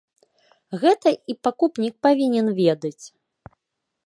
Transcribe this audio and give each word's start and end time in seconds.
Гэта 0.83 1.13
і 1.33 1.37
пакупнік 1.49 1.95
павінен 2.09 2.47
ведаць. 2.65 3.05